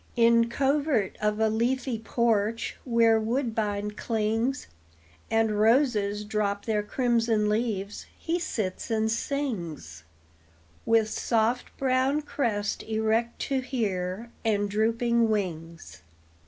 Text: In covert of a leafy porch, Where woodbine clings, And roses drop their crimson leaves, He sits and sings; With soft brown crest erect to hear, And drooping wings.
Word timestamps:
In 0.15 0.49
covert 0.49 1.15
of 1.21 1.39
a 1.39 1.47
leafy 1.47 1.99
porch, 1.99 2.75
Where 2.85 3.19
woodbine 3.19 3.91
clings, 3.91 4.65
And 5.29 5.59
roses 5.59 6.25
drop 6.25 6.65
their 6.65 6.81
crimson 6.81 7.47
leaves, 7.49 8.07
He 8.17 8.39
sits 8.39 8.89
and 8.89 9.11
sings; 9.11 10.03
With 10.87 11.07
soft 11.07 11.77
brown 11.77 12.23
crest 12.23 12.81
erect 12.81 13.39
to 13.41 13.59
hear, 13.59 14.31
And 14.43 14.71
drooping 14.71 15.29
wings. 15.29 16.01